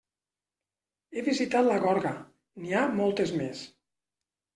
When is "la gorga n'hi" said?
1.67-2.73